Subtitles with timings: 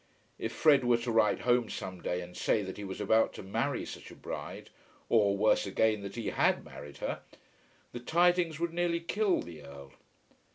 [0.39, 3.43] If Fred were to write home some day and say that he was about to
[3.43, 4.71] marry such a bride,
[5.09, 7.21] or, worse again, that he had married her,
[7.91, 9.93] the tidings would nearly kill the Earl.